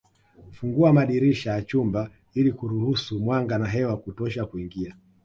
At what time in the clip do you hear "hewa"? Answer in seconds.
3.67-3.91